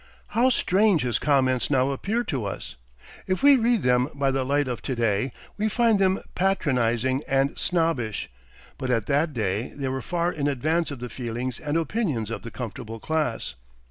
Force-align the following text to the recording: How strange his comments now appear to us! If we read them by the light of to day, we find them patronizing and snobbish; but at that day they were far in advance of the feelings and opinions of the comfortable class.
How 0.29 0.49
strange 0.49 1.03
his 1.03 1.19
comments 1.19 1.69
now 1.69 1.91
appear 1.91 2.23
to 2.23 2.43
us! 2.43 2.75
If 3.27 3.43
we 3.43 3.55
read 3.55 3.83
them 3.83 4.09
by 4.15 4.31
the 4.31 4.43
light 4.43 4.67
of 4.67 4.81
to 4.81 4.95
day, 4.95 5.31
we 5.59 5.69
find 5.69 5.99
them 5.99 6.21
patronizing 6.33 7.21
and 7.27 7.55
snobbish; 7.55 8.27
but 8.79 8.89
at 8.89 9.05
that 9.05 9.31
day 9.31 9.73
they 9.75 9.89
were 9.89 10.01
far 10.01 10.31
in 10.31 10.47
advance 10.47 10.89
of 10.89 11.01
the 11.01 11.07
feelings 11.09 11.59
and 11.59 11.77
opinions 11.77 12.31
of 12.31 12.41
the 12.41 12.49
comfortable 12.49 12.99
class. 12.99 13.53